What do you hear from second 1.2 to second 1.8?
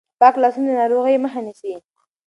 مخه نیسي.